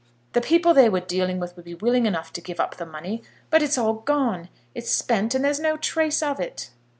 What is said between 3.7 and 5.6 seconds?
all gone. It's spent, and there's